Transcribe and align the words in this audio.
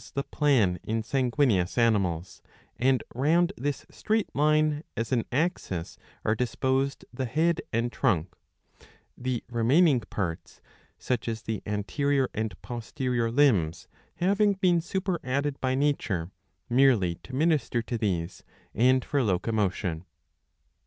the 0.15 0.23
plan 0.23 0.79
in 0.81 1.03
sanguineous 1.03 1.77
animals; 1.77 2.41
and 2.79 3.03
round 3.13 3.53
this 3.55 3.85
straight 3.91 4.35
line 4.35 4.83
as 4.97 5.11
an 5.11 5.25
axis 5.31 5.95
are 6.25 6.33
disposed 6.33 7.05
the 7.13 7.25
head 7.25 7.61
and 7.71 7.91
trunk; 7.91 8.33
the 9.15 9.43
remaining 9.47 9.99
parts, 9.99 10.59
such 10.97 11.27
as 11.27 11.43
the 11.43 11.61
anterior 11.67 12.31
and 12.33 12.59
posterior 12.63 13.29
limbs, 13.29 13.87
having 14.15 14.53
been 14.53 14.81
super 14.81 15.19
added 15.23 15.61
by 15.61 15.75
nature, 15.75 16.31
merely 16.67 17.13
to 17.21 17.35
minister 17.35 17.83
to 17.83 17.95
these 17.95 18.43
and 18.73 19.05
for 19.05 19.21
locomotion. 19.21 20.03